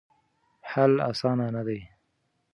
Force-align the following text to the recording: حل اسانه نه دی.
حل 0.69 0.93
اسانه 1.11 1.47
نه 1.55 1.61
دی. 1.67 1.79